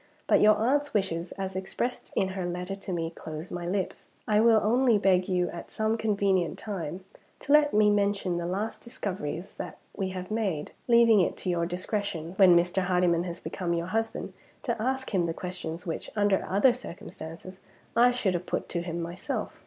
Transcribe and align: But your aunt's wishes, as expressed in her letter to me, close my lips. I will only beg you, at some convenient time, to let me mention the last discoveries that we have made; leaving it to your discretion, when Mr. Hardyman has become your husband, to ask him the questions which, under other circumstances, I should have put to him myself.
But 0.25 0.41
your 0.41 0.55
aunt's 0.55 0.95
wishes, 0.95 1.31
as 1.33 1.55
expressed 1.55 2.11
in 2.15 2.29
her 2.29 2.43
letter 2.43 2.73
to 2.73 2.91
me, 2.91 3.11
close 3.11 3.51
my 3.51 3.67
lips. 3.67 4.07
I 4.27 4.39
will 4.39 4.59
only 4.63 4.97
beg 4.97 5.29
you, 5.29 5.51
at 5.51 5.69
some 5.69 5.95
convenient 5.95 6.57
time, 6.57 7.05
to 7.41 7.53
let 7.53 7.71
me 7.71 7.91
mention 7.91 8.37
the 8.37 8.47
last 8.47 8.81
discoveries 8.81 9.53
that 9.59 9.77
we 9.95 10.09
have 10.09 10.31
made; 10.31 10.71
leaving 10.87 11.21
it 11.21 11.37
to 11.37 11.51
your 11.51 11.67
discretion, 11.67 12.33
when 12.37 12.55
Mr. 12.57 12.85
Hardyman 12.85 13.25
has 13.25 13.39
become 13.41 13.75
your 13.75 13.85
husband, 13.93 14.33
to 14.63 14.81
ask 14.81 15.13
him 15.13 15.21
the 15.21 15.35
questions 15.35 15.85
which, 15.85 16.09
under 16.15 16.47
other 16.49 16.73
circumstances, 16.73 17.59
I 17.95 18.11
should 18.11 18.33
have 18.33 18.47
put 18.47 18.67
to 18.69 18.81
him 18.81 19.03
myself. 19.03 19.59